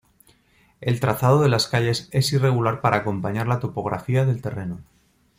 [0.79, 4.79] El trazado de las calles es irregular para acompañar la topografía del terreno.